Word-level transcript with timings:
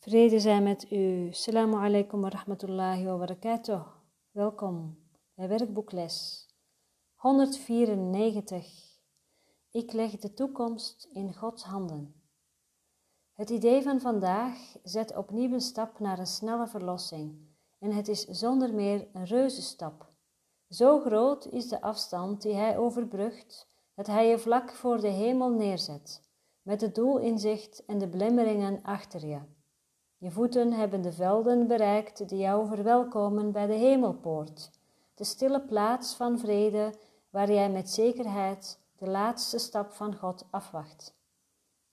Vrede 0.00 0.40
zijn 0.40 0.62
met 0.62 0.90
u. 0.90 1.28
Assalamu 1.30 1.76
alaikum 1.76 2.20
wa 2.20 2.28
rahmatullahi 2.28 3.04
wa 3.04 3.16
barakatuh. 3.16 3.86
Welkom 4.30 4.98
bij 5.34 5.48
werkboekles 5.48 6.46
194. 7.14 8.66
Ik 9.70 9.92
leg 9.92 10.10
de 10.10 10.34
toekomst 10.34 11.08
in 11.12 11.34
Gods 11.34 11.62
handen. 11.62 12.14
Het 13.32 13.50
idee 13.50 13.82
van 13.82 14.00
vandaag 14.00 14.76
zet 14.82 15.16
opnieuw 15.16 15.52
een 15.52 15.60
stap 15.60 15.98
naar 15.98 16.18
een 16.18 16.26
snelle 16.26 16.66
verlossing 16.66 17.38
en 17.78 17.92
het 17.92 18.08
is 18.08 18.24
zonder 18.24 18.74
meer 18.74 19.08
een 19.12 19.24
reuzenstap. 19.24 20.06
Zo 20.68 21.00
groot 21.00 21.46
is 21.46 21.68
de 21.68 21.80
afstand 21.80 22.42
die 22.42 22.54
hij 22.54 22.78
overbrugt 22.78 23.66
dat 23.94 24.06
hij 24.06 24.28
je 24.28 24.38
vlak 24.38 24.72
voor 24.72 25.00
de 25.00 25.08
hemel 25.08 25.50
neerzet, 25.50 26.22
met 26.62 26.80
het 26.80 26.94
doel 26.94 27.18
in 27.18 27.38
zicht 27.38 27.84
en 27.84 27.98
de 27.98 28.08
blemmeringen 28.08 28.82
achter 28.82 29.26
je. 29.26 29.56
Je 30.20 30.30
voeten 30.30 30.72
hebben 30.72 31.02
de 31.02 31.12
velden 31.12 31.66
bereikt 31.66 32.28
die 32.28 32.38
jou 32.38 32.66
verwelkomen 32.66 33.52
bij 33.52 33.66
de 33.66 33.74
hemelpoort, 33.74 34.70
de 35.14 35.24
stille 35.24 35.60
plaats 35.60 36.14
van 36.14 36.38
vrede 36.38 36.94
waar 37.30 37.52
jij 37.52 37.70
met 37.70 37.90
zekerheid 37.90 38.80
de 38.96 39.08
laatste 39.08 39.58
stap 39.58 39.92
van 39.92 40.16
God 40.16 40.46
afwacht. 40.50 41.16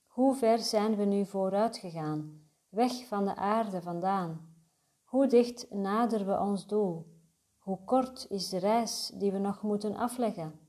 Hoe 0.06 0.34
ver 0.34 0.58
zijn 0.58 0.96
we 0.96 1.04
nu 1.04 1.26
vooruit 1.26 1.76
gegaan, 1.76 2.42
weg 2.68 3.06
van 3.06 3.24
de 3.24 3.36
aarde 3.36 3.82
vandaan? 3.82 4.54
Hoe 5.04 5.26
dicht 5.26 5.70
naderen 5.70 6.26
we 6.26 6.38
ons 6.38 6.66
doel? 6.66 7.06
Hoe 7.58 7.78
kort 7.84 8.26
is 8.28 8.48
de 8.48 8.58
reis 8.58 9.10
die 9.14 9.32
we 9.32 9.38
nog 9.38 9.62
moeten 9.62 9.96
afleggen? 9.96 10.60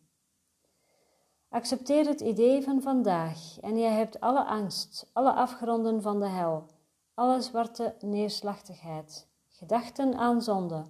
Accepteer 1.49 2.05
het 2.05 2.21
idee 2.21 2.61
van 2.63 2.81
vandaag 2.81 3.59
en 3.59 3.80
jij 3.80 3.91
hebt 3.91 4.19
alle 4.19 4.45
angst, 4.45 5.09
alle 5.13 5.33
afgronden 5.33 6.02
van 6.02 6.19
de 6.19 6.27
hel 6.27 6.75
alle 7.17 7.41
zwarte 7.41 7.95
neerslachtigheid, 7.99 9.28
gedachten 9.47 10.16
aan 10.16 10.41
zonde 10.41 10.86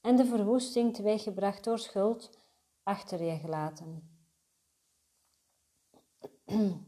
en 0.00 0.16
de 0.16 0.24
verwoesting 0.24 0.94
teweeggebracht 0.94 1.64
door 1.64 1.78
schuld 1.78 2.30
achter 2.82 3.22
je 3.22 3.38
gelaten. 3.38 4.10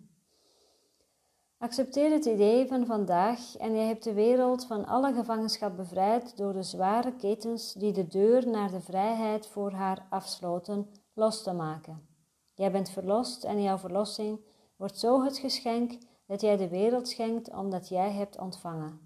Accepteer 1.58 2.10
het 2.10 2.24
idee 2.24 2.66
van 2.66 2.86
vandaag 2.86 3.56
en 3.56 3.74
je 3.74 3.82
hebt 3.82 4.04
de 4.04 4.12
wereld 4.12 4.66
van 4.66 4.86
alle 4.86 5.12
gevangenschap 5.12 5.76
bevrijd 5.76 6.36
door 6.36 6.52
de 6.52 6.62
zware 6.62 7.16
ketens 7.16 7.72
die 7.72 7.92
de 7.92 8.06
deur 8.06 8.48
naar 8.48 8.70
de 8.70 8.80
vrijheid 8.80 9.46
voor 9.46 9.72
haar 9.72 10.06
afsloten 10.10 10.90
los 11.12 11.42
te 11.42 11.52
maken. 11.52 12.08
Jij 12.54 12.70
bent 12.70 12.90
verlost 12.90 13.44
en 13.44 13.62
jouw 13.62 13.78
verlossing 13.78 14.40
wordt 14.76 14.98
zo 14.98 15.24
het 15.24 15.38
geschenk 15.38 15.98
dat 16.26 16.40
jij 16.40 16.56
de 16.56 16.68
wereld 16.68 17.08
schenkt 17.08 17.52
omdat 17.52 17.88
jij 17.88 18.12
hebt 18.12 18.38
ontvangen. 18.38 19.00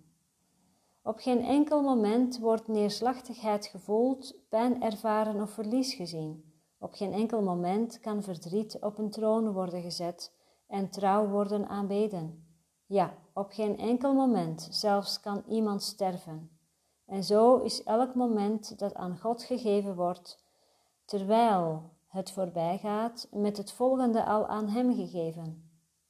Op 1.02 1.19
geen 1.19 1.44
enkel 1.44 1.83
moment 1.83 2.38
wordt 2.38 2.69
neerslachtigheid 2.69 3.66
gevoeld, 3.66 4.34
pijn 4.48 4.83
ervaren 4.83 5.41
of 5.41 5.50
verlies 5.50 5.94
gezien. 5.94 6.52
Op 6.78 6.94
geen 6.94 7.12
enkel 7.12 7.42
moment 7.42 8.00
kan 8.00 8.22
verdriet 8.22 8.78
op 8.80 8.98
een 8.98 9.11
troon 9.11 9.52
worden 9.52 9.83
gezet 9.83 10.33
en 10.66 10.91
trouw 10.91 11.28
worden 11.28 11.69
aanbeden. 11.69 12.46
Ja, 12.86 13.14
op 13.33 13.50
geen 13.50 13.78
enkel 13.78 14.14
moment 14.14 14.69
zelfs 14.70 15.20
kan 15.20 15.42
iemand 15.48 15.83
sterven. 15.83 16.50
En 17.06 17.24
zo 17.24 17.56
is 17.56 17.83
elk 17.83 18.14
moment 18.14 18.78
dat 18.78 18.94
aan 18.94 19.19
God 19.19 19.42
gegeven 19.42 19.94
wordt, 19.94 20.42
terwijl 21.05 21.83
het 22.08 22.30
voorbij 22.30 22.78
gaat, 22.78 23.28
met 23.30 23.56
het 23.56 23.72
volgende 23.72 24.24
al 24.24 24.46
aan 24.46 24.69
Hem 24.69 24.94
gegeven 24.94 25.67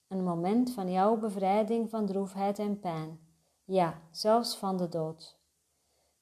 een 0.09 0.25
moment 0.25 0.73
van 0.73 0.91
jouw 0.91 1.17
bevrijding 1.17 1.91
van 1.91 2.07
droefheid 2.07 2.59
en 2.59 2.79
pijn, 2.79 3.21
ja, 3.65 4.03
zelfs 4.11 4.57
van 4.57 4.77
de 4.77 4.89
dood. 4.89 5.39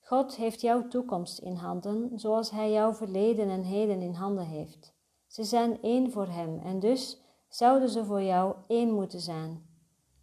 God 0.00 0.36
heeft 0.36 0.60
jouw 0.60 0.88
toekomst 0.88 1.38
in 1.38 1.54
handen, 1.54 2.18
zoals 2.18 2.50
Hij 2.50 2.72
jouw 2.72 2.94
verleden 2.94 3.48
en 3.48 3.62
heden 3.62 4.00
in 4.00 4.14
handen 4.14 4.46
heeft. 4.46 4.94
Ze 5.26 5.44
zijn 5.44 5.82
één 5.82 6.10
voor 6.12 6.26
Hem 6.26 6.58
en 6.58 6.80
dus 6.80 7.20
zouden 7.48 7.88
ze 7.88 8.04
voor 8.04 8.22
jou 8.22 8.54
één 8.66 8.94
moeten 8.94 9.20
zijn. 9.20 9.66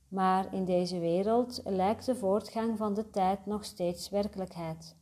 Maar 0.08 0.54
in 0.54 0.66
deze 0.66 1.00
wereld 1.00 1.62
lijkt 1.64 2.06
de 2.06 2.16
voortgang 2.16 2.78
van 2.78 2.94
de 2.94 3.10
tijd 3.10 3.46
nog 3.46 3.66
steeds 3.66 4.10
werkelijkheid. 4.10 4.98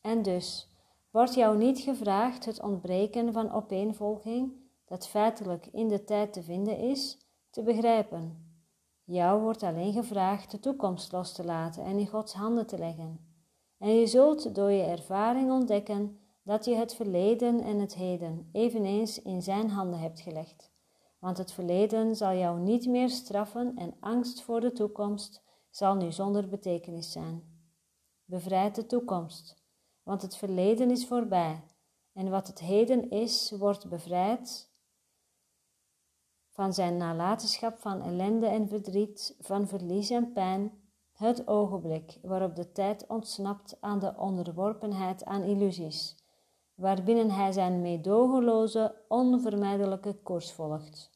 En 0.00 0.22
dus 0.22 0.72
wordt 1.10 1.34
jou 1.34 1.56
niet 1.56 1.78
gevraagd 1.78 2.44
het 2.44 2.62
ontbreken 2.62 3.32
van 3.32 3.52
opeenvolging, 3.52 4.52
dat 4.84 5.08
feitelijk 5.08 5.66
in 5.66 5.88
de 5.88 6.04
tijd 6.04 6.32
te 6.32 6.42
vinden 6.42 6.78
is, 6.78 7.23
te 7.54 7.62
begrijpen. 7.62 8.52
Jou 9.04 9.42
wordt 9.42 9.62
alleen 9.62 9.92
gevraagd 9.92 10.50
de 10.50 10.58
toekomst 10.58 11.12
los 11.12 11.32
te 11.32 11.44
laten 11.44 11.84
en 11.84 11.98
in 11.98 12.06
Gods 12.06 12.32
handen 12.32 12.66
te 12.66 12.78
leggen. 12.78 13.18
En 13.78 13.88
je 13.88 14.06
zult 14.06 14.54
door 14.54 14.70
je 14.70 14.82
ervaring 14.82 15.50
ontdekken 15.50 16.18
dat 16.42 16.64
je 16.64 16.74
het 16.74 16.94
verleden 16.94 17.60
en 17.60 17.78
het 17.78 17.94
heden 17.94 18.48
eveneens 18.52 19.22
in 19.22 19.42
Zijn 19.42 19.70
handen 19.70 19.98
hebt 19.98 20.20
gelegd. 20.20 20.72
Want 21.18 21.38
het 21.38 21.52
verleden 21.52 22.16
zal 22.16 22.32
jou 22.32 22.60
niet 22.60 22.86
meer 22.86 23.10
straffen 23.10 23.76
en 23.76 23.96
angst 24.00 24.42
voor 24.42 24.60
de 24.60 24.72
toekomst 24.72 25.42
zal 25.70 25.94
nu 25.94 26.12
zonder 26.12 26.48
betekenis 26.48 27.12
zijn. 27.12 27.42
Bevrijd 28.24 28.74
de 28.74 28.86
toekomst, 28.86 29.62
want 30.02 30.22
het 30.22 30.36
verleden 30.36 30.90
is 30.90 31.06
voorbij 31.06 31.62
en 32.12 32.30
wat 32.30 32.46
het 32.46 32.58
heden 32.58 33.10
is, 33.10 33.50
wordt 33.58 33.88
bevrijd 33.88 34.72
van 36.54 36.72
zijn 36.72 36.96
nalatenschap 36.96 37.78
van 37.78 38.02
ellende 38.02 38.46
en 38.46 38.68
verdriet, 38.68 39.36
van 39.40 39.68
verlies 39.68 40.10
en 40.10 40.32
pijn, 40.32 40.72
het 41.12 41.48
ogenblik 41.48 42.18
waarop 42.22 42.56
de 42.56 42.72
tijd 42.72 43.06
ontsnapt 43.08 43.76
aan 43.80 43.98
de 43.98 44.14
onderworpenheid 44.16 45.24
aan 45.24 45.42
illusies, 45.42 46.16
waarbinnen 46.74 47.30
hij 47.30 47.52
zijn 47.52 47.80
meedogenloze, 47.80 48.94
onvermijdelijke 49.08 50.14
koers 50.22 50.52
volgt. 50.52 51.10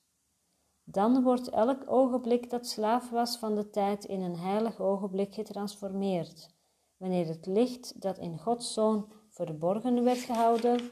Dan 0.85 1.23
wordt 1.23 1.49
elk 1.49 1.83
ogenblik 1.87 2.51
dat 2.51 2.67
slaaf 2.67 3.11
was 3.11 3.37
van 3.37 3.55
de 3.55 3.71
tijd 3.71 4.05
in 4.05 4.23
een 4.23 4.37
heilig 4.37 4.81
ogenblik 4.81 5.35
getransformeerd, 5.35 6.55
wanneer 6.97 7.27
het 7.27 7.47
licht 7.47 8.01
dat 8.01 8.19
in 8.19 8.39
Gods 8.39 8.73
Zoon 8.73 9.13
verborgen 9.29 10.05
werd 10.05 10.19
gehouden, 10.19 10.91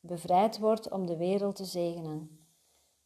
bevrijd 0.00 0.58
wordt 0.58 0.90
om 0.90 1.06
de 1.06 1.16
wereld 1.16 1.56
te 1.56 1.64
zegenen. 1.64 2.39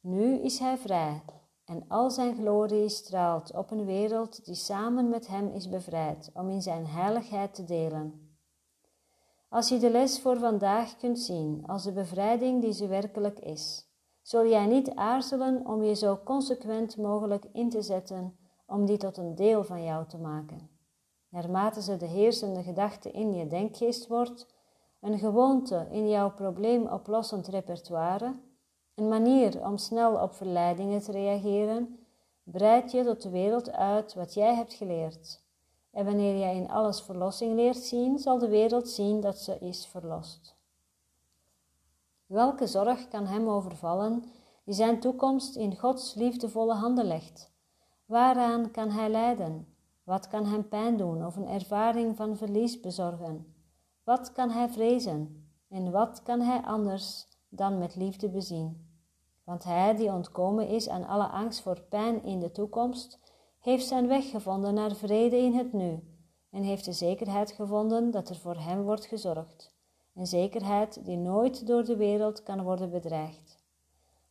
Nu 0.07 0.39
is 0.39 0.59
hij 0.59 0.79
vrij 0.79 1.23
en 1.65 1.85
al 1.89 2.11
zijn 2.11 2.37
glorie 2.37 2.89
straalt 2.89 3.55
op 3.55 3.71
een 3.71 3.85
wereld 3.85 4.45
die 4.45 4.55
samen 4.55 5.09
met 5.09 5.27
hem 5.27 5.49
is 5.49 5.69
bevrijd 5.69 6.31
om 6.35 6.49
in 6.49 6.63
zijn 6.63 6.87
heiligheid 6.87 7.55
te 7.55 7.65
delen. 7.65 8.37
Als 9.49 9.69
je 9.69 9.79
de 9.79 9.91
les 9.91 10.21
voor 10.21 10.39
vandaag 10.39 10.97
kunt 10.97 11.19
zien 11.19 11.67
als 11.67 11.83
de 11.83 11.93
bevrijding 11.93 12.63
die 12.63 12.73
ze 12.73 12.87
werkelijk 12.87 13.39
is, 13.39 13.89
zul 14.23 14.47
jij 14.47 14.67
niet 14.67 14.95
aarzelen 14.95 15.67
om 15.67 15.83
je 15.83 15.95
zo 15.95 16.21
consequent 16.25 16.97
mogelijk 16.97 17.45
in 17.53 17.71
te 17.71 17.83
zetten 17.83 18.37
om 18.67 18.87
die 18.87 18.97
tot 18.97 19.17
een 19.17 19.35
deel 19.35 19.65
van 19.65 19.85
jou 19.85 20.07
te 20.07 20.19
maken. 20.19 20.71
Naarmate 21.29 21.83
ze 21.83 21.97
de 21.97 22.07
heersende 22.07 22.63
gedachte 22.63 23.11
in 23.11 23.35
je 23.35 23.47
denkgeest 23.47 24.07
wordt, 24.07 24.55
een 25.01 25.19
gewoonte 25.19 25.87
in 25.91 26.09
jouw 26.09 26.31
probleemoplossend 26.31 27.49
repertoire, 27.49 28.35
een 28.95 29.09
manier 29.09 29.67
om 29.67 29.79
snel 29.79 30.15
op 30.15 30.35
verleidingen 30.35 31.01
te 31.01 31.13
reageren, 31.13 31.99
breid 32.43 32.91
je 32.91 33.05
tot 33.05 33.23
de 33.23 33.31
wereld 33.31 33.73
uit 33.73 34.15
wat 34.15 34.35
jij 34.35 34.55
hebt 34.55 34.75
geleerd. 34.75 35.43
En 35.91 36.05
wanneer 36.05 36.39
jij 36.39 36.57
in 36.57 36.71
alles 36.71 37.01
verlossing 37.03 37.55
leert 37.55 37.77
zien, 37.77 38.19
zal 38.19 38.39
de 38.39 38.49
wereld 38.49 38.89
zien 38.89 39.21
dat 39.21 39.39
ze 39.39 39.59
is 39.59 39.87
verlost. 39.87 40.57
Welke 42.27 42.67
zorg 42.67 43.09
kan 43.09 43.27
hem 43.27 43.49
overvallen 43.49 44.25
die 44.65 44.75
zijn 44.75 45.01
toekomst 45.01 45.57
in 45.57 45.79
Gods 45.79 46.15
liefdevolle 46.15 46.75
handen 46.75 47.05
legt? 47.05 47.53
Waaraan 48.07 48.71
kan 48.71 48.91
hij 48.91 49.09
lijden? 49.09 49.75
Wat 50.05 50.29
kan 50.29 50.47
hem 50.47 50.69
pijn 50.69 50.97
doen 50.97 51.27
of 51.27 51.37
een 51.37 51.49
ervaring 51.49 52.17
van 52.17 52.37
verlies 52.37 52.81
bezorgen? 52.81 53.55
Wat 54.05 54.33
kan 54.33 54.51
hij 54.51 54.69
vrezen? 54.69 55.49
En 55.69 55.91
wat 55.91 56.23
kan 56.23 56.41
hij 56.41 56.61
anders 56.61 57.27
dan 57.49 57.79
met 57.79 57.97
liefde 57.97 58.29
bezien. 58.29 58.84
Want 59.45 59.65
hij 59.65 59.95
die 59.95 60.13
ontkomen 60.13 60.69
is 60.69 60.89
aan 60.89 61.07
alle 61.07 61.27
angst 61.27 61.63
voor 61.63 61.81
pijn 61.81 62.25
in 62.25 62.41
de 62.41 62.51
toekomst, 62.51 63.19
heeft 63.61 63.87
zijn 63.87 64.09
weg 64.09 64.31
gevonden 64.31 64.75
naar 64.75 64.95
vrede 64.95 65.37
in 65.37 65.55
het 65.55 65.73
nu 65.73 66.03
en 66.51 66.63
heeft 66.63 66.85
de 66.85 66.93
zekerheid 66.93 67.53
gevonden 67.53 68.11
dat 68.11 68.29
er 68.29 68.37
voor 68.37 68.57
hem 68.57 68.83
wordt 68.83 69.07
gezorgd. 69.07 69.75
Een 70.15 70.27
zekerheid 70.27 71.05
die 71.05 71.17
nooit 71.17 71.67
door 71.67 71.85
de 71.85 71.97
wereld 71.97 72.43
kan 72.43 72.63
worden 72.63 72.91
bedreigd. 72.91 73.63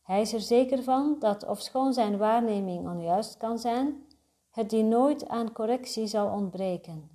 Hij 0.02 0.20
is 0.20 0.32
er 0.32 0.40
zeker 0.40 0.82
van 0.82 1.16
dat, 1.18 1.46
ofschoon 1.46 1.92
zijn 1.92 2.18
waarneming 2.18 2.88
onjuist 2.88 3.36
kan 3.36 3.58
zijn, 3.58 4.06
het 4.50 4.70
die 4.70 4.82
nooit 4.82 5.28
aan 5.28 5.52
correctie 5.52 6.06
zal 6.06 6.28
ontbreken. 6.28 7.10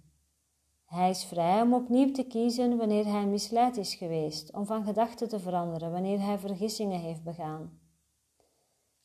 Hij 0.85 1.09
is 1.09 1.23
vrij 1.23 1.61
om 1.61 1.73
opnieuw 1.73 2.11
te 2.11 2.23
kiezen 2.23 2.77
wanneer 2.77 3.05
hij 3.05 3.25
misleid 3.25 3.77
is 3.77 3.95
geweest, 3.95 4.53
om 4.53 4.65
van 4.65 4.83
gedachten 4.83 5.29
te 5.29 5.39
veranderen 5.39 5.91
wanneer 5.91 6.21
hij 6.21 6.39
vergissingen 6.39 6.99
heeft 6.99 7.23
begaan. 7.23 7.78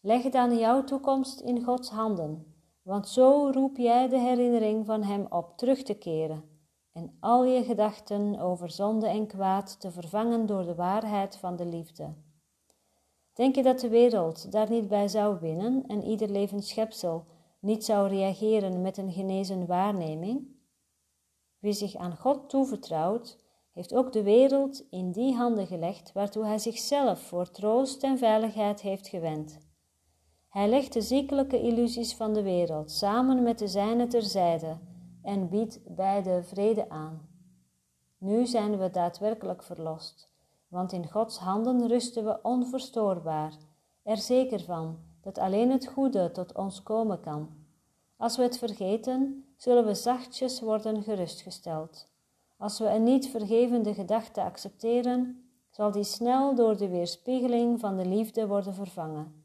Leg 0.06 0.28
dan 0.28 0.58
jouw 0.58 0.84
toekomst 0.84 1.40
in 1.40 1.62
Gods 1.62 1.90
handen, 1.90 2.54
want 2.82 3.08
zo 3.08 3.50
roep 3.52 3.76
jij 3.76 4.08
de 4.08 4.18
herinnering 4.18 4.86
van 4.86 5.02
Hem 5.02 5.26
op 5.28 5.56
terug 5.56 5.82
te 5.82 5.94
keren 5.94 6.44
en 6.92 7.16
al 7.20 7.44
je 7.44 7.64
gedachten 7.64 8.38
over 8.38 8.70
zonde 8.70 9.06
en 9.06 9.26
kwaad 9.26 9.80
te 9.80 9.90
vervangen 9.90 10.46
door 10.46 10.64
de 10.64 10.74
waarheid 10.74 11.36
van 11.36 11.56
de 11.56 11.66
liefde. 11.66 12.14
Denk 13.32 13.54
je 13.54 13.62
dat 13.62 13.80
de 13.80 13.88
wereld 13.88 14.52
daar 14.52 14.70
niet 14.70 14.88
bij 14.88 15.08
zou 15.08 15.38
winnen 15.40 15.84
en 15.86 16.04
ieder 16.04 16.28
levend 16.28 16.64
schepsel 16.64 17.24
niet 17.58 17.84
zou 17.84 18.08
reageren 18.08 18.82
met 18.82 18.96
een 18.96 19.12
genezen 19.12 19.66
waarneming? 19.66 20.46
Wie 21.58 21.72
zich 21.72 21.96
aan 21.96 22.16
God 22.16 22.48
toevertrouwt, 22.48 23.38
heeft 23.72 23.94
ook 23.94 24.12
de 24.12 24.22
wereld 24.22 24.84
in 24.90 25.12
die 25.12 25.34
handen 25.34 25.66
gelegd 25.66 26.12
waartoe 26.12 26.44
hij 26.44 26.58
zichzelf 26.58 27.20
voor 27.20 27.50
troost 27.50 28.02
en 28.02 28.18
veiligheid 28.18 28.80
heeft 28.80 29.08
gewend. 29.08 29.72
Hij 30.54 30.68
legt 30.68 30.92
de 30.92 31.00
ziekelijke 31.00 31.60
illusies 31.60 32.14
van 32.14 32.32
de 32.32 32.42
wereld 32.42 32.90
samen 32.90 33.42
met 33.42 33.58
de 33.58 33.68
zijne 33.68 34.06
terzijde 34.06 34.78
en 35.22 35.48
biedt 35.48 35.80
beide 35.86 36.42
vrede 36.42 36.88
aan. 36.88 37.28
Nu 38.18 38.46
zijn 38.46 38.78
we 38.78 38.90
daadwerkelijk 38.90 39.62
verlost, 39.62 40.28
want 40.68 40.92
in 40.92 41.10
Gods 41.10 41.38
handen 41.38 41.88
rusten 41.88 42.24
we 42.24 42.38
onverstoorbaar, 42.42 43.52
er 44.02 44.16
zeker 44.16 44.60
van 44.60 44.98
dat 45.22 45.38
alleen 45.38 45.70
het 45.70 45.86
goede 45.86 46.30
tot 46.30 46.54
ons 46.54 46.82
komen 46.82 47.20
kan. 47.20 47.48
Als 48.16 48.36
we 48.36 48.42
het 48.42 48.58
vergeten, 48.58 49.44
zullen 49.56 49.86
we 49.86 49.94
zachtjes 49.94 50.60
worden 50.60 51.02
gerustgesteld. 51.02 52.08
Als 52.56 52.78
we 52.78 52.88
een 52.88 53.02
niet 53.02 53.28
vergevende 53.28 53.94
gedachte 53.94 54.42
accepteren, 54.42 55.48
zal 55.70 55.90
die 55.90 56.04
snel 56.04 56.54
door 56.54 56.76
de 56.76 56.88
weerspiegeling 56.88 57.80
van 57.80 57.96
de 57.96 58.06
liefde 58.06 58.46
worden 58.46 58.74
vervangen. 58.74 59.43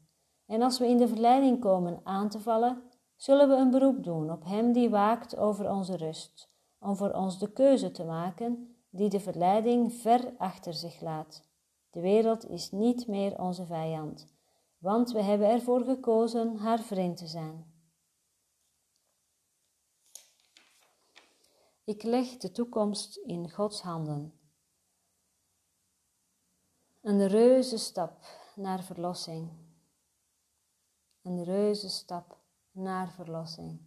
En 0.50 0.62
als 0.62 0.78
we 0.78 0.86
in 0.86 0.96
de 0.96 1.08
verleiding 1.08 1.60
komen 1.60 2.00
aan 2.04 2.28
te 2.28 2.40
vallen, 2.40 2.82
zullen 3.16 3.48
we 3.48 3.54
een 3.54 3.70
beroep 3.70 4.04
doen 4.04 4.30
op 4.30 4.44
Hem 4.44 4.72
die 4.72 4.90
waakt 4.90 5.36
over 5.36 5.70
onze 5.70 5.96
rust, 5.96 6.50
om 6.78 6.96
voor 6.96 7.10
ons 7.10 7.38
de 7.38 7.52
keuze 7.52 7.90
te 7.90 8.04
maken 8.04 8.76
die 8.88 9.08
de 9.08 9.20
verleiding 9.20 9.92
ver 9.92 10.34
achter 10.38 10.74
zich 10.74 11.00
laat. 11.00 11.42
De 11.90 12.00
wereld 12.00 12.48
is 12.48 12.70
niet 12.70 13.06
meer 13.06 13.38
onze 13.38 13.66
vijand, 13.66 14.26
want 14.78 15.12
we 15.12 15.22
hebben 15.22 15.48
ervoor 15.48 15.84
gekozen 15.84 16.56
haar 16.56 16.80
vriend 16.80 17.16
te 17.16 17.26
zijn. 17.26 17.72
Ik 21.84 22.02
leg 22.02 22.36
de 22.36 22.50
toekomst 22.50 23.16
in 23.16 23.50
Gods 23.50 23.80
handen. 23.80 24.40
Een 27.00 27.26
reuze 27.26 27.78
stap 27.78 28.24
naar 28.54 28.82
verlossing. 28.82 29.59
Een 31.22 31.44
reuze 31.44 31.88
stap 31.88 32.38
naar 32.70 33.10
verlossing. 33.10 33.80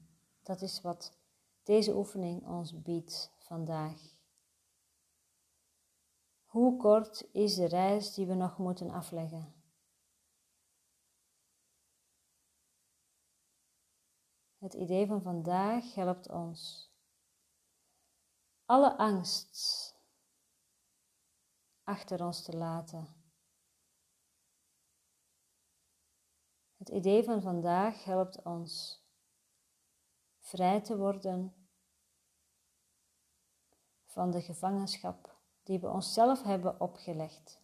Dat 0.44 0.62
is 0.62 0.82
wat 0.82 1.18
deze 1.64 1.96
oefening 1.96 2.48
ons 2.48 2.82
biedt 2.82 3.32
vandaag. 3.38 4.02
Hoe 6.46 6.78
kort 6.78 7.28
is 7.32 7.56
de 7.56 7.66
reis 7.66 8.14
die 8.14 8.26
we 8.26 8.34
nog 8.34 8.58
moeten 8.58 8.90
afleggen? 8.90 9.54
Het 14.58 14.74
idee 14.74 15.08
van 15.08 15.22
vandaag 15.22 15.94
helpt 15.94 16.30
ons 16.30 16.92
alle 18.66 18.98
angst 18.98 19.96
achter 21.84 22.26
ons 22.26 22.44
te 22.44 22.58
laten. 22.58 23.23
Het 26.84 26.92
idee 26.92 27.24
van 27.24 27.42
vandaag 27.42 28.04
helpt 28.04 28.42
ons 28.42 29.02
vrij 30.40 30.82
te 30.82 30.98
worden 30.98 31.54
van 34.06 34.32
de 34.32 34.42
gevangenschap 34.42 35.38
die 35.64 35.80
we 35.80 35.90
onszelf 35.90 36.44
hebben 36.44 36.80
opgelegd. 36.80 37.62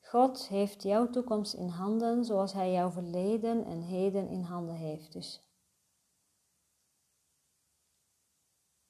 God 0.00 0.48
heeft 0.48 0.82
jouw 0.82 1.10
toekomst 1.10 1.54
in 1.54 1.68
handen 1.68 2.24
zoals 2.24 2.52
Hij 2.52 2.72
jouw 2.72 2.90
verleden 2.90 3.64
en 3.64 3.80
heden 3.80 4.28
in 4.28 4.42
handen 4.42 4.76
heeft. 4.76 5.12
Dus 5.12 5.42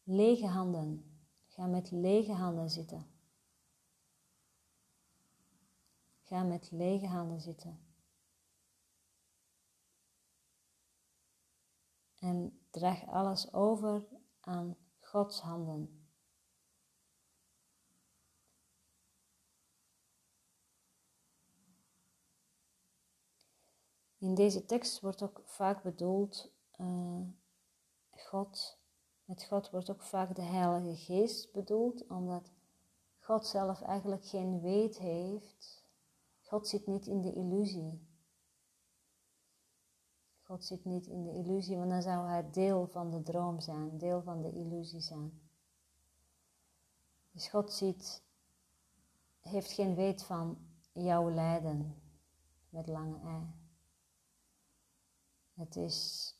lege 0.03 0.47
handen. 0.47 1.21
Ga 1.47 1.67
met 1.67 1.91
lege 1.91 2.33
handen 2.33 2.71
zitten. 2.71 3.16
Ga 6.27 6.43
met 6.43 6.71
lege 6.71 7.07
handen 7.07 7.41
zitten. 7.41 7.81
En 12.19 12.67
draag 12.71 13.07
alles 13.07 13.53
over 13.53 14.07
aan 14.41 14.77
Gods 15.01 15.41
handen. 15.41 16.07
In 24.19 24.35
deze 24.35 24.65
tekst 24.65 25.01
wordt 25.01 25.23
ook 25.23 25.43
vaak 25.45 25.83
bedoeld 25.83 26.53
uh, 26.77 27.21
God. 28.11 28.79
Met 29.25 29.45
God 29.45 29.71
wordt 29.71 29.91
ook 29.91 30.03
vaak 30.03 30.35
de 30.35 30.43
Heilige 30.43 30.97
Geest 30.97 31.53
bedoeld, 31.53 32.07
omdat 32.07 32.53
God 33.19 33.47
zelf 33.47 33.83
eigenlijk 33.83 34.27
geen 34.27 34.61
weet 34.61 34.99
heeft. 34.99 35.86
God 36.47 36.69
zit 36.69 36.87
niet 36.87 37.07
in 37.07 37.23
de 37.23 37.33
illusie. 37.33 38.07
God 40.43 40.65
zit 40.65 40.85
niet 40.85 41.07
in 41.07 41.25
de 41.25 41.33
illusie, 41.33 41.77
want 41.77 41.91
dan 41.91 42.03
zou 42.03 42.29
hij 42.29 42.51
deel 42.51 42.87
van 42.87 43.11
de 43.11 43.23
droom 43.23 43.61
zijn, 43.61 43.99
deel 43.99 44.23
van 44.23 44.43
de 44.43 44.53
illusie 44.53 45.01
zijn. 45.01 45.41
Dus 47.31 47.49
God 47.49 47.73
ziet, 47.73 48.23
heeft 49.41 49.73
geen 49.73 49.95
weet 49.95 50.23
van 50.23 50.59
jouw 50.93 51.31
lijden 51.31 52.03
met 52.69 52.87
lange 52.87 53.21
ei. 53.21 53.47
Het, 55.55 55.77
is, 55.77 56.31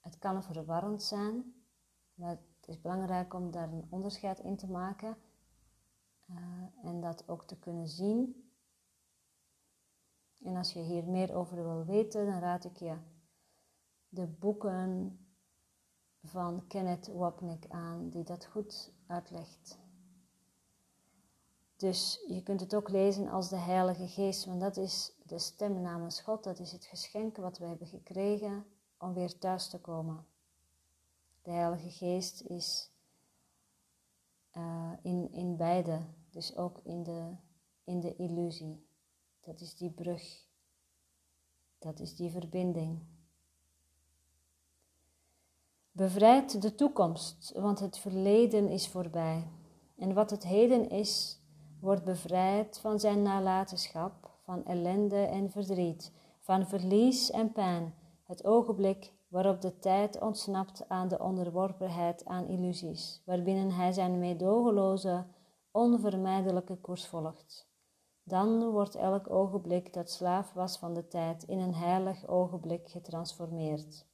het 0.00 0.18
kan 0.18 0.42
verwarrend 0.42 1.02
zijn, 1.02 1.64
maar 2.14 2.30
het 2.30 2.68
is 2.68 2.80
belangrijk 2.80 3.34
om 3.34 3.50
daar 3.50 3.72
een 3.72 3.86
onderscheid 3.90 4.38
in 4.38 4.56
te 4.56 4.70
maken 4.70 5.16
uh, 6.30 6.36
en 6.82 7.00
dat 7.00 7.28
ook 7.28 7.44
te 7.44 7.58
kunnen 7.58 7.88
zien. 7.88 8.48
En 10.42 10.56
als 10.56 10.72
je 10.72 10.80
hier 10.80 11.04
meer 11.04 11.34
over 11.34 11.64
wil 11.64 11.84
weten, 11.84 12.26
dan 12.26 12.40
raad 12.40 12.64
ik 12.64 12.76
je 12.76 12.96
de 14.08 14.26
boeken 14.26 15.18
van 16.22 16.66
Kenneth 16.66 17.06
Wapnick 17.06 17.66
aan, 17.68 18.08
die 18.10 18.24
dat 18.24 18.46
goed 18.46 18.92
uitlegt. 19.06 19.78
Dus 21.76 22.24
je 22.26 22.42
kunt 22.42 22.60
het 22.60 22.74
ook 22.74 22.88
lezen 22.88 23.28
als 23.28 23.48
de 23.48 23.56
Heilige 23.56 24.08
Geest, 24.08 24.44
want 24.44 24.60
dat 24.60 24.76
is 24.76 25.12
de 25.22 25.38
stem 25.38 25.80
namens 25.80 26.20
God, 26.20 26.44
dat 26.44 26.58
is 26.58 26.72
het 26.72 26.84
geschenk 26.84 27.36
wat 27.36 27.58
we 27.58 27.66
hebben 27.66 27.86
gekregen 27.86 28.66
om 28.98 29.12
weer 29.12 29.38
thuis 29.38 29.68
te 29.68 29.80
komen. 29.80 30.26
De 31.42 31.50
Heilige 31.50 31.90
Geest 31.90 32.40
is 32.40 32.93
uh, 34.56 34.90
in, 35.02 35.32
in 35.32 35.56
beide, 35.56 36.00
dus 36.30 36.56
ook 36.56 36.80
in 36.82 37.02
de, 37.02 37.34
in 37.84 38.00
de 38.00 38.16
illusie. 38.16 38.86
Dat 39.40 39.60
is 39.60 39.74
die 39.74 39.90
brug, 39.90 40.46
dat 41.78 42.00
is 42.00 42.16
die 42.16 42.30
verbinding. 42.30 42.98
Bevrijd 45.92 46.62
de 46.62 46.74
toekomst, 46.74 47.52
want 47.56 47.80
het 47.80 47.98
verleden 47.98 48.68
is 48.68 48.88
voorbij. 48.88 49.48
En 49.96 50.14
wat 50.14 50.30
het 50.30 50.42
heden 50.42 50.90
is, 50.90 51.40
wordt 51.80 52.04
bevrijd 52.04 52.78
van 52.78 53.00
zijn 53.00 53.22
nalatenschap, 53.22 54.30
van 54.42 54.64
ellende 54.64 55.24
en 55.24 55.50
verdriet, 55.50 56.12
van 56.40 56.66
verlies 56.66 57.30
en 57.30 57.52
pijn, 57.52 57.94
het 58.24 58.44
ogenblik 58.44 59.12
waarop 59.34 59.60
de 59.60 59.78
tijd 59.78 60.20
ontsnapt 60.20 60.88
aan 60.88 61.08
de 61.08 61.18
onderworpenheid 61.18 62.24
aan 62.24 62.46
illusies, 62.46 63.22
waarbinnen 63.24 63.70
hij 63.70 63.92
zijn 63.92 64.18
meedogenloze, 64.18 65.26
onvermijdelijke 65.70 66.76
koers 66.76 67.06
volgt. 67.06 67.68
Dan 68.22 68.70
wordt 68.70 68.94
elk 68.94 69.30
ogenblik 69.30 69.92
dat 69.92 70.10
slaaf 70.10 70.52
was 70.52 70.78
van 70.78 70.94
de 70.94 71.08
tijd 71.08 71.42
in 71.42 71.58
een 71.58 71.74
heilig 71.74 72.26
ogenblik 72.26 72.88
getransformeerd. 72.88 74.06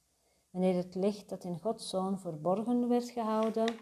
Wanneer 0.49 0.75
het 0.75 0.95
licht 0.95 1.29
dat 1.29 1.43
in 1.43 1.59
Gods 1.59 1.89
Zoon 1.89 2.19
verborgen 2.19 2.87
werd 2.87 3.09
gehouden, 3.09 3.75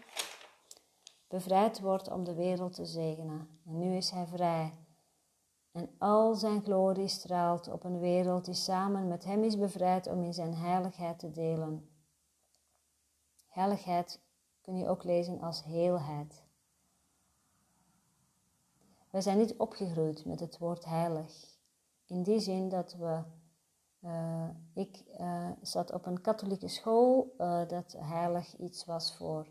bevrijd 1.28 1.80
wordt 1.80 2.10
om 2.10 2.24
de 2.24 2.34
wereld 2.34 2.72
te 2.72 2.86
zegenen. 2.86 3.48
En 3.66 3.78
nu 3.78 3.96
is 3.96 4.10
hij 4.10 4.26
vrij. 4.26 4.72
En 5.72 5.90
al 5.98 6.34
zijn 6.34 6.62
glorie 6.62 7.08
straalt 7.08 7.68
op 7.68 7.84
een 7.84 7.98
wereld 7.98 8.44
die 8.44 8.54
samen 8.54 9.08
met 9.08 9.24
hem 9.24 9.44
is 9.44 9.58
bevrijd 9.58 10.06
om 10.06 10.22
in 10.22 10.34
zijn 10.34 10.54
heiligheid 10.54 11.18
te 11.18 11.30
delen. 11.30 11.88
Heiligheid 13.48 14.20
kun 14.60 14.76
je 14.76 14.88
ook 14.88 15.04
lezen 15.04 15.40
als 15.40 15.64
heelheid. 15.64 16.44
wij 19.10 19.20
zijn 19.20 19.38
niet 19.38 19.56
opgegroeid 19.56 20.24
met 20.24 20.40
het 20.40 20.58
woord 20.58 20.84
heilig. 20.84 21.58
In 22.06 22.22
die 22.22 22.40
zin 22.40 22.68
dat 22.68 22.92
we, 22.92 23.22
uh, 24.00 24.48
ik 24.74 25.04
uh, 25.20 25.50
zat 25.62 25.92
op 25.92 26.06
een 26.06 26.20
katholieke 26.20 26.68
school, 26.68 27.34
uh, 27.38 27.68
dat 27.68 27.96
heilig 27.98 28.56
iets 28.56 28.84
was 28.84 29.16
voor 29.16 29.46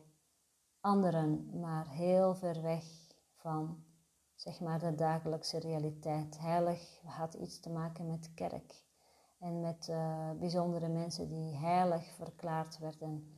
anderen, 0.79 1.59
maar 1.59 1.87
heel 1.87 2.35
ver 2.35 2.61
weg 2.61 2.85
van 3.35 3.83
zeg 4.39 4.59
maar 4.59 4.79
de 4.79 4.95
dagelijkse 4.95 5.59
realiteit. 5.59 6.39
Heilig 6.39 7.01
had 7.03 7.33
iets 7.33 7.59
te 7.59 7.69
maken 7.69 8.07
met 8.07 8.33
kerk 8.33 8.83
en 9.39 9.61
met 9.61 9.91
bijzondere 10.39 10.87
mensen 10.87 11.29
die 11.29 11.55
heilig 11.55 12.11
verklaard 12.15 12.77
werden. 12.77 13.37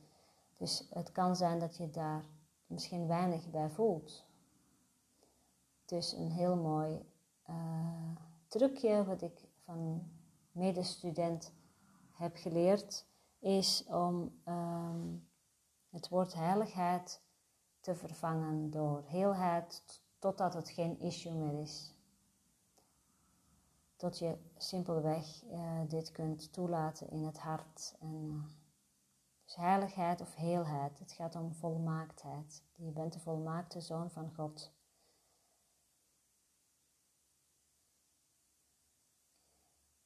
Dus 0.56 0.88
het 0.90 1.12
kan 1.12 1.36
zijn 1.36 1.58
dat 1.58 1.76
je 1.76 1.90
daar 1.90 2.24
misschien 2.66 3.06
weinig 3.06 3.50
bij 3.50 3.70
voelt. 3.70 4.26
Dus 5.84 6.12
een 6.12 6.30
heel 6.30 6.56
mooi 6.56 7.06
uh, 7.48 8.16
trucje 8.48 9.04
wat 9.04 9.22
ik 9.22 9.48
van 9.64 10.10
medestudent 10.50 11.52
heb 12.12 12.36
geleerd, 12.36 13.06
is 13.38 13.84
om 13.86 14.40
um, 14.48 15.28
het 15.90 16.08
woord 16.08 16.34
heiligheid 16.34 17.22
te 17.80 17.94
vervangen 17.94 18.70
door 18.70 19.02
heelheid 19.06 20.01
totdat 20.22 20.54
het 20.54 20.68
geen 20.68 21.00
issue 21.00 21.34
meer 21.34 21.60
is. 21.60 21.94
Tot 23.96 24.18
je 24.18 24.38
simpelweg 24.56 25.44
uh, 25.44 25.80
dit 25.88 26.12
kunt 26.12 26.52
toelaten 26.52 27.10
in 27.10 27.24
het 27.24 27.38
hart. 27.38 27.96
En, 28.00 28.24
uh, 28.24 28.44
dus 29.44 29.56
heiligheid 29.56 30.20
of 30.20 30.34
heelheid, 30.34 30.98
het 30.98 31.12
gaat 31.12 31.34
om 31.34 31.54
volmaaktheid. 31.54 32.62
Je 32.74 32.90
bent 32.90 33.12
de 33.12 33.20
volmaakte 33.20 33.80
zoon 33.80 34.10
van 34.10 34.34
God. 34.34 34.72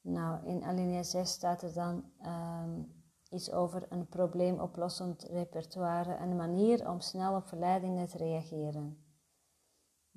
Nou, 0.01 0.47
in 0.47 0.65
alinea 0.65 1.03
6 1.03 1.31
staat 1.31 1.63
er 1.63 1.73
dan 1.73 2.13
um, 2.27 3.03
iets 3.29 3.51
over 3.51 3.87
een 3.93 4.09
probleemoplossend 4.09 5.23
repertoire, 5.23 6.17
een 6.17 6.37
manier 6.37 6.89
om 6.89 7.01
snel 7.01 7.37
op 7.37 7.47
verleidingen 7.47 8.09
te 8.09 8.17
reageren. 8.17 9.06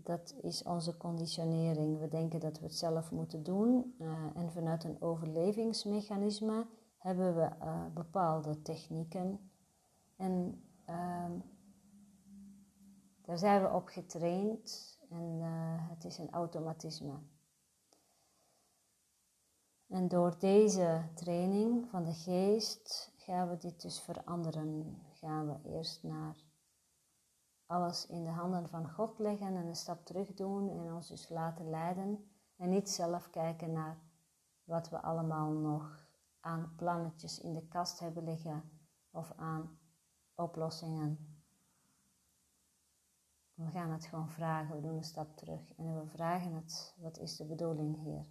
Dat 0.09 0.35
is 0.41 0.63
onze 0.63 0.97
conditionering. 0.97 1.99
We 1.99 2.07
denken 2.07 2.39
dat 2.39 2.59
we 2.59 2.65
het 2.65 2.75
zelf 2.75 3.11
moeten 3.11 3.43
doen 3.43 3.95
uh, 3.99 4.35
en 4.35 4.51
vanuit 4.51 4.83
een 4.83 5.01
overlevingsmechanisme 5.01 6.67
hebben 6.97 7.35
we 7.35 7.49
uh, 7.61 7.85
bepaalde 7.93 8.61
technieken 8.61 9.51
en 10.15 10.63
um, 10.89 11.43
daar 13.21 13.37
zijn 13.37 13.61
we 13.61 13.69
op 13.69 13.87
getraind 13.87 14.97
en 15.09 15.39
uh, 15.39 15.89
het 15.89 16.05
is 16.05 16.17
een 16.17 16.31
automatisme. 16.31 17.19
En 19.87 20.07
door 20.07 20.39
deze 20.39 21.09
training 21.15 21.89
van 21.89 22.03
de 22.03 22.13
geest 22.13 23.13
gaan 23.17 23.49
we 23.49 23.57
dit 23.57 23.81
dus 23.81 24.01
veranderen. 24.01 25.01
Gaan 25.13 25.47
we 25.47 25.69
eerst 25.69 26.03
naar 26.03 26.48
alles 27.69 28.07
in 28.07 28.23
de 28.23 28.29
handen 28.29 28.69
van 28.69 28.89
God 28.89 29.19
leggen 29.19 29.55
en 29.55 29.67
een 29.67 29.75
stap 29.75 30.05
terug 30.05 30.33
doen 30.33 30.69
en 30.69 30.93
ons 30.93 31.07
dus 31.07 31.29
laten 31.29 31.69
leiden. 31.69 32.31
En 32.57 32.69
niet 32.69 32.89
zelf 32.89 33.29
kijken 33.29 33.71
naar 33.71 33.99
wat 34.63 34.89
we 34.89 35.01
allemaal 35.01 35.51
nog 35.51 36.07
aan 36.39 36.73
plannetjes 36.75 37.39
in 37.39 37.53
de 37.53 37.67
kast 37.67 37.99
hebben 37.99 38.23
liggen 38.23 38.63
of 39.11 39.33
aan 39.35 39.79
oplossingen. 40.35 41.43
We 43.53 43.69
gaan 43.71 43.91
het 43.91 44.05
gewoon 44.05 44.29
vragen, 44.29 44.75
we 44.75 44.81
doen 44.81 44.95
een 44.95 45.03
stap 45.03 45.38
terug 45.38 45.73
en 45.77 45.99
we 45.99 46.07
vragen 46.07 46.53
het, 46.53 46.95
wat 46.97 47.17
is 47.17 47.38
de 47.38 47.45
bedoeling 47.45 48.03
hier? 48.03 48.25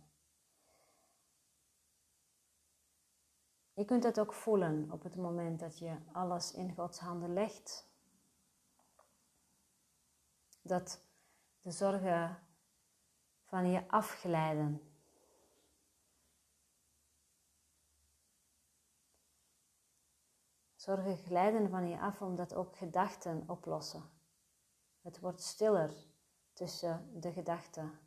Je 3.72 3.84
kunt 3.84 4.04
het 4.04 4.20
ook 4.20 4.32
voelen 4.32 4.92
op 4.92 5.02
het 5.02 5.16
moment 5.16 5.60
dat 5.60 5.78
je 5.78 5.96
alles 6.12 6.52
in 6.52 6.74
Gods 6.74 6.98
handen 6.98 7.32
legt. 7.32 7.87
Dat 10.68 11.00
de 11.60 11.70
zorgen 11.70 12.38
van 13.44 13.70
je 13.70 13.88
afglijden. 13.88 14.92
Zorgen 20.74 21.16
glijden 21.16 21.70
van 21.70 21.88
je 21.88 21.98
af 21.98 22.22
omdat 22.22 22.54
ook 22.54 22.76
gedachten 22.76 23.44
oplossen. 23.46 24.10
Het 25.00 25.20
wordt 25.20 25.42
stiller 25.42 25.94
tussen 26.52 27.20
de 27.20 27.32
gedachten. 27.32 27.98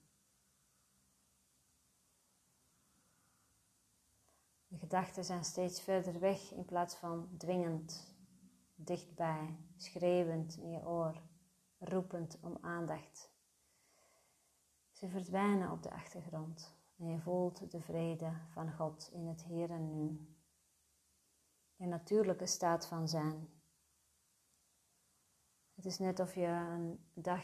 De 4.67 4.77
gedachten 4.77 5.25
zijn 5.25 5.43
steeds 5.43 5.81
verder 5.81 6.19
weg 6.19 6.51
in 6.51 6.65
plaats 6.65 6.95
van 6.95 7.29
dwingend, 7.37 8.15
dichtbij, 8.75 9.57
schreeuwend 9.77 10.57
in 10.57 10.71
je 10.71 10.87
oor, 10.87 11.29
roepend 11.81 12.39
om 12.41 12.57
aandacht. 12.61 13.31
Ze 14.91 15.09
verdwijnen 15.09 15.71
op 15.71 15.83
de 15.83 15.91
achtergrond 15.91 16.75
en 16.97 17.07
je 17.07 17.19
voelt 17.19 17.71
de 17.71 17.81
vrede 17.81 18.31
van 18.50 18.73
God 18.73 19.09
in 19.13 19.27
het 19.27 19.43
hier 19.43 19.69
en 19.69 19.95
nu. 19.95 20.35
Je 21.75 21.85
natuurlijke 21.85 22.45
staat 22.45 22.88
van 22.88 23.07
zijn. 23.07 23.50
Het 25.73 25.85
is 25.85 26.00
net 26.00 26.19
of 26.19 26.35
je 26.35 26.47
een 26.47 27.05
dag 27.13 27.43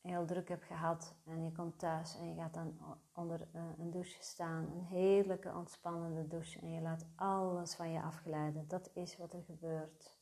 heel 0.00 0.26
druk 0.26 0.48
hebt 0.48 0.64
gehad 0.64 1.14
en 1.24 1.44
je 1.44 1.52
komt 1.52 1.78
thuis 1.78 2.16
en 2.16 2.28
je 2.28 2.34
gaat 2.34 2.54
dan 2.54 2.78
onder 3.12 3.48
eh, 3.52 3.62
een 3.78 3.90
douche 3.90 4.22
staan. 4.22 4.70
Een 4.70 4.84
heerlijke 4.84 5.54
ontspannende 5.54 6.26
douche 6.26 6.60
en 6.60 6.70
je 6.70 6.80
laat 6.80 7.06
alles 7.16 7.74
van 7.74 7.90
je 7.90 8.02
afglijden. 8.02 8.68
Dat 8.68 8.90
is 8.94 9.16
wat 9.16 9.32
er 9.32 9.42
gebeurt 9.42 10.18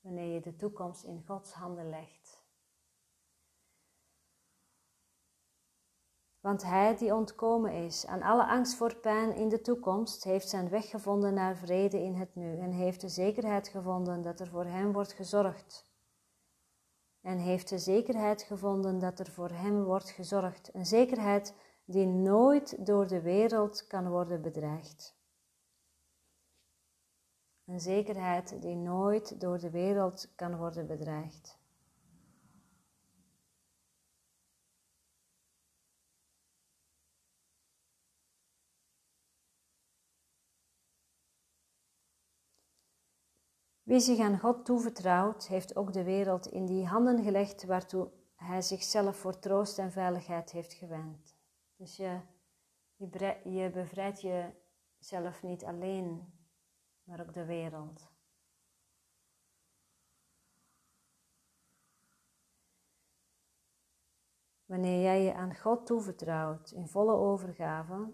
wanneer 0.00 0.34
je 0.34 0.40
de 0.40 0.56
toekomst 0.56 1.04
in 1.04 1.24
Gods 1.26 1.52
handen 1.52 1.88
legt. 1.88 2.39
Want 6.40 6.62
hij 6.62 6.96
die 6.96 7.14
ontkomen 7.14 7.72
is 7.72 8.06
aan 8.06 8.22
alle 8.22 8.46
angst 8.46 8.74
voor 8.74 8.96
pijn 8.96 9.34
in 9.34 9.48
de 9.48 9.60
toekomst, 9.60 10.24
heeft 10.24 10.48
zijn 10.48 10.68
weg 10.68 10.88
gevonden 10.88 11.34
naar 11.34 11.56
vrede 11.56 12.02
in 12.02 12.14
het 12.14 12.34
nu 12.34 12.58
en 12.58 12.70
heeft 12.70 13.00
de 13.00 13.08
zekerheid 13.08 13.68
gevonden 13.68 14.22
dat 14.22 14.40
er 14.40 14.48
voor 14.48 14.64
hem 14.64 14.92
wordt 14.92 15.12
gezorgd 15.12 15.90
en 17.22 17.38
heeft 17.38 17.68
de 17.68 17.78
zekerheid 17.78 18.42
gevonden 18.42 18.98
dat 18.98 19.18
er 19.18 19.30
voor 19.30 19.50
hem 19.50 19.84
wordt 19.84 20.10
gezorgd. 20.10 20.70
Een 20.74 20.86
zekerheid 20.86 21.54
die 21.84 22.06
nooit 22.06 22.86
door 22.86 23.06
de 23.06 23.20
wereld 23.20 23.86
kan 23.86 24.08
worden 24.08 24.42
bedreigd. 24.42 25.18
Een 27.64 27.80
zekerheid 27.80 28.62
die 28.62 28.76
nooit 28.76 29.40
door 29.40 29.58
de 29.58 29.70
wereld 29.70 30.32
kan 30.34 30.56
worden 30.56 30.86
bedreigd. 30.86 31.59
Wie 43.90 44.00
zich 44.00 44.18
aan 44.18 44.38
God 44.38 44.64
toevertrouwt, 44.64 45.46
heeft 45.46 45.76
ook 45.76 45.92
de 45.92 46.04
wereld 46.04 46.46
in 46.46 46.66
die 46.66 46.86
handen 46.86 47.22
gelegd 47.22 47.64
waartoe 47.64 48.10
hij 48.34 48.62
zichzelf 48.62 49.16
voor 49.16 49.38
troost 49.38 49.78
en 49.78 49.92
veiligheid 49.92 50.50
heeft 50.50 50.72
gewend. 50.72 51.36
Dus 51.76 51.96
je, 51.96 52.20
je, 52.96 53.40
je 53.44 53.70
bevrijdt 53.70 54.20
jezelf 54.20 55.42
niet 55.42 55.64
alleen, 55.64 56.32
maar 57.02 57.20
ook 57.20 57.34
de 57.34 57.44
wereld. 57.44 58.12
Wanneer 64.64 65.02
jij 65.02 65.22
je 65.22 65.34
aan 65.34 65.56
God 65.56 65.86
toevertrouwt 65.86 66.70
in 66.70 66.88
volle 66.88 67.14
overgave, 67.14 68.12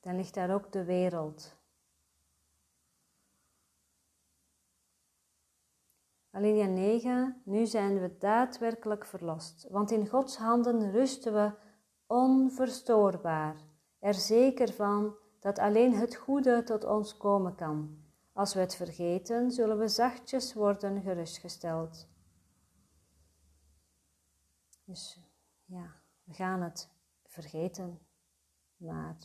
dan 0.00 0.16
ligt 0.16 0.34
daar 0.34 0.54
ook 0.54 0.72
de 0.72 0.84
wereld 0.84 1.57
Alinea 6.38 6.66
9. 6.66 7.42
Nu 7.44 7.66
zijn 7.66 8.00
we 8.00 8.16
daadwerkelijk 8.18 9.06
verlost, 9.06 9.66
want 9.70 9.90
in 9.90 10.08
Gods 10.08 10.36
handen 10.36 10.90
rusten 10.90 11.32
we 11.32 11.52
onverstoorbaar, 12.06 13.56
er 13.98 14.14
zeker 14.14 14.72
van 14.72 15.16
dat 15.40 15.58
alleen 15.58 15.94
het 15.94 16.16
goede 16.16 16.62
tot 16.62 16.84
ons 16.84 17.16
komen 17.16 17.54
kan. 17.54 17.98
Als 18.32 18.54
we 18.54 18.60
het 18.60 18.74
vergeten, 18.74 19.50
zullen 19.50 19.78
we 19.78 19.88
zachtjes 19.88 20.54
worden 20.54 21.02
gerustgesteld. 21.02 22.08
Dus 24.84 25.20
ja, 25.64 25.94
we 26.24 26.32
gaan 26.32 26.62
het 26.62 26.88
vergeten, 27.24 27.98
maar 28.76 29.16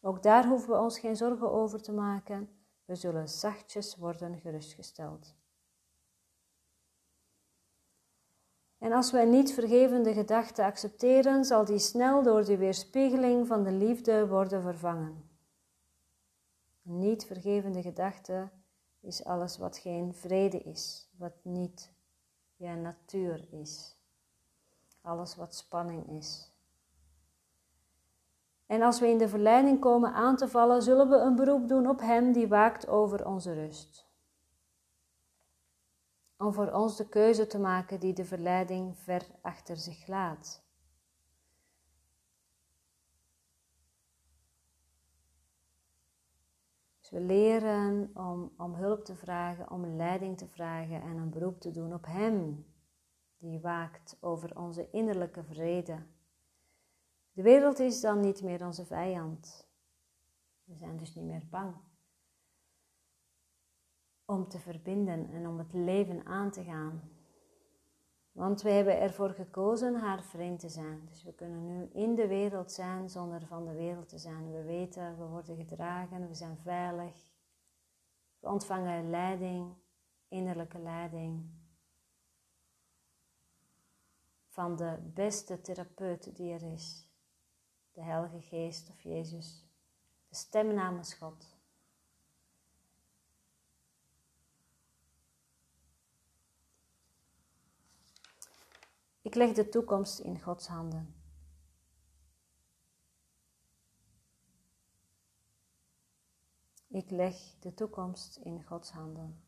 ook 0.00 0.22
daar 0.22 0.46
hoeven 0.46 0.70
we 0.70 0.80
ons 0.80 0.98
geen 0.98 1.16
zorgen 1.16 1.52
over 1.52 1.82
te 1.82 1.92
maken. 1.92 2.48
We 2.84 2.94
zullen 2.94 3.28
zachtjes 3.28 3.96
worden 3.96 4.38
gerustgesteld. 4.38 5.34
En 8.84 8.92
als 8.92 9.10
wij 9.10 9.24
niet 9.24 9.52
vergevende 9.52 10.12
gedachten 10.12 10.64
accepteren, 10.64 11.44
zal 11.44 11.64
die 11.64 11.78
snel 11.78 12.22
door 12.22 12.44
de 12.44 12.56
weerspiegeling 12.56 13.46
van 13.46 13.62
de 13.62 13.72
liefde 13.72 14.28
worden 14.28 14.62
vervangen. 14.62 15.28
niet 16.82 17.24
vergevende 17.24 17.82
gedachte 17.82 18.48
is 19.00 19.24
alles 19.24 19.58
wat 19.58 19.78
geen 19.78 20.14
vrede 20.14 20.58
is, 20.58 21.08
wat 21.18 21.32
niet 21.42 21.92
ja, 22.56 22.74
natuur 22.74 23.46
is. 23.50 23.96
Alles 25.00 25.36
wat 25.36 25.54
spanning 25.54 26.08
is. 26.08 26.52
En 28.66 28.82
als 28.82 29.00
we 29.00 29.08
in 29.08 29.18
de 29.18 29.28
verleiding 29.28 29.80
komen 29.80 30.12
aan 30.12 30.36
te 30.36 30.48
vallen, 30.48 30.82
zullen 30.82 31.08
we 31.08 31.16
een 31.16 31.36
beroep 31.36 31.68
doen 31.68 31.88
op 31.88 32.00
Hem 32.00 32.32
die 32.32 32.48
waakt 32.48 32.88
over 32.88 33.26
onze 33.26 33.52
rust. 33.52 34.06
Om 36.36 36.52
voor 36.52 36.70
ons 36.70 36.96
de 36.96 37.08
keuze 37.08 37.46
te 37.46 37.58
maken 37.58 38.00
die 38.00 38.12
de 38.12 38.24
verleiding 38.24 38.98
ver 38.98 39.26
achter 39.42 39.76
zich 39.76 40.06
laat. 40.06 40.62
Dus 47.00 47.10
we 47.10 47.20
leren 47.20 48.10
om, 48.14 48.52
om 48.56 48.74
hulp 48.74 49.04
te 49.04 49.14
vragen, 49.14 49.70
om 49.70 49.96
leiding 49.96 50.38
te 50.38 50.48
vragen 50.48 51.02
en 51.02 51.16
een 51.16 51.30
beroep 51.30 51.60
te 51.60 51.70
doen 51.70 51.94
op 51.94 52.06
Hem, 52.06 52.66
die 53.38 53.60
waakt 53.60 54.16
over 54.20 54.58
onze 54.58 54.90
innerlijke 54.90 55.44
vrede. 55.44 56.06
De 57.32 57.42
wereld 57.42 57.78
is 57.78 58.00
dan 58.00 58.20
niet 58.20 58.42
meer 58.42 58.64
onze 58.64 58.84
vijand. 58.84 59.68
We 60.64 60.74
zijn 60.74 60.96
dus 60.96 61.14
niet 61.14 61.24
meer 61.24 61.46
bang 61.50 61.74
om 64.24 64.48
te 64.48 64.58
verbinden 64.58 65.30
en 65.30 65.46
om 65.46 65.58
het 65.58 65.72
leven 65.72 66.26
aan 66.26 66.50
te 66.50 66.64
gaan. 66.64 67.02
Want 68.32 68.62
we 68.62 68.70
hebben 68.70 69.00
ervoor 69.00 69.30
gekozen 69.30 69.94
haar 69.94 70.22
vriend 70.22 70.60
te 70.60 70.68
zijn. 70.68 71.06
Dus 71.06 71.22
we 71.22 71.32
kunnen 71.32 71.66
nu 71.66 71.88
in 71.92 72.14
de 72.14 72.26
wereld 72.26 72.72
zijn 72.72 73.08
zonder 73.08 73.46
van 73.46 73.64
de 73.64 73.72
wereld 73.72 74.08
te 74.08 74.18
zijn. 74.18 74.52
We 74.52 74.62
weten, 74.62 75.18
we 75.18 75.24
worden 75.24 75.56
gedragen, 75.56 76.28
we 76.28 76.34
zijn 76.34 76.56
veilig. 76.56 77.32
We 78.38 78.48
ontvangen 78.48 79.10
leiding, 79.10 79.74
innerlijke 80.28 80.78
leiding. 80.78 81.50
Van 84.48 84.76
de 84.76 84.98
beste 85.14 85.60
therapeut 85.60 86.36
die 86.36 86.52
er 86.52 86.72
is. 86.72 87.08
De 87.92 88.02
Heilige 88.02 88.40
Geest 88.40 88.90
of 88.90 89.02
Jezus. 89.02 89.64
De 90.28 90.34
stem 90.34 90.74
namens 90.74 91.14
God. 91.14 91.53
Ik 99.24 99.34
leg 99.34 99.52
de 99.52 99.68
toekomst 99.68 100.18
in 100.18 100.40
Gods 100.40 100.66
handen. 100.66 101.14
Ik 106.88 107.10
leg 107.10 107.36
de 107.60 107.74
toekomst 107.74 108.36
in 108.36 108.64
Gods 108.64 108.90
handen. 108.90 109.42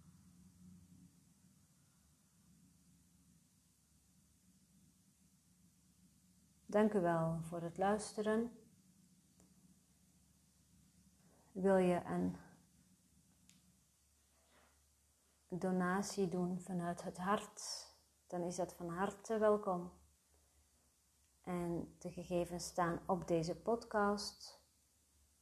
Dank 6.66 6.92
u 6.92 7.00
wel 7.00 7.40
voor 7.42 7.62
het 7.62 7.78
luisteren. 7.78 8.58
Wil 11.52 11.76
je 11.76 12.04
een 12.04 12.36
donatie 15.48 16.28
doen 16.28 16.60
vanuit 16.60 17.02
het 17.02 17.16
hart? 17.16 17.94
Dan 18.26 18.42
is 18.42 18.56
dat 18.56 18.74
van 18.74 18.88
harte 18.88 19.38
welkom. 19.38 19.92
En 21.42 21.94
de 21.98 22.10
gegevens 22.10 22.64
staan 22.64 23.00
op 23.06 23.28
deze 23.28 23.56
podcast. 23.56 24.64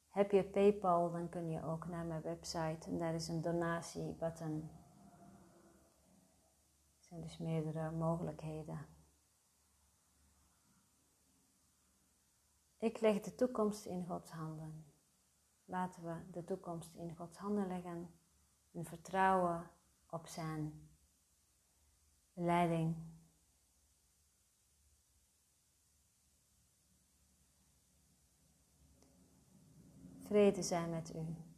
Heb 0.08 0.30
je 0.30 0.44
PayPal, 0.44 1.10
dan 1.10 1.28
kun 1.28 1.50
je 1.50 1.64
ook 1.64 1.86
naar 1.86 2.04
mijn 2.04 2.22
website 2.22 2.90
en 2.90 2.98
daar 2.98 3.14
is 3.14 3.28
een 3.28 3.42
donatiebutton. 3.42 4.70
Er 6.98 7.04
zijn 7.08 7.20
dus 7.20 7.38
meerdere 7.38 7.90
mogelijkheden. 7.90 8.86
Ik 12.78 13.00
leg 13.00 13.20
de 13.20 13.34
toekomst 13.34 13.84
in 13.84 14.06
Gods 14.06 14.30
handen. 14.30 14.84
Laten 15.64 16.02
we 16.02 16.30
de 16.30 16.44
toekomst 16.44 16.94
in 16.94 17.16
Gods 17.16 17.38
handen 17.38 17.66
leggen 17.66 18.10
en 18.72 18.84
vertrouwen 18.84 19.70
op 20.10 20.26
Zijn 20.26 20.88
leiding. 22.34 22.94
Vrede 30.26 30.62
zijn 30.62 30.90
met 30.90 31.12
u. 31.14 31.53